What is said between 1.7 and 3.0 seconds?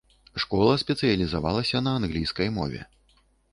на англійскай мове.